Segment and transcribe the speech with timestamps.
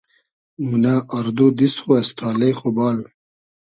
[0.67, 2.97] مونۂ آر دو دیست خو از تالې خو بال